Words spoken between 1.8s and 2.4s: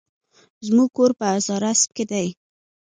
کی دي